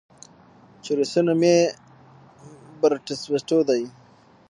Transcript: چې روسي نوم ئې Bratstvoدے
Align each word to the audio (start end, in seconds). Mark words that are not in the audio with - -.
چې 0.83 0.91
روسي 0.99 1.21
نوم 1.27 1.43
ئې 1.49 1.57
Bratstvoدے 2.81 3.81